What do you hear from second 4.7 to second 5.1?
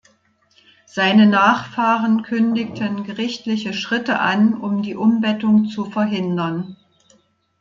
die